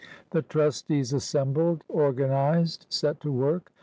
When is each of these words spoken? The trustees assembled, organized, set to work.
The 0.31 0.41
trustees 0.41 1.13
assembled, 1.13 1.83
organized, 1.87 2.87
set 2.89 3.19
to 3.19 3.31
work. 3.31 3.71